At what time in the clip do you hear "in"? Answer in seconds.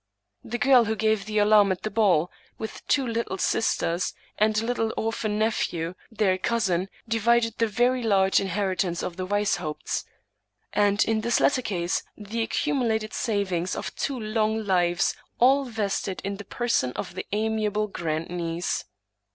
11.05-11.21, 16.23-16.37